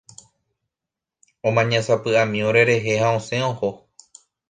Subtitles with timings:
[1.47, 3.69] Omañasapyʼami orerehe ha osẽ oho.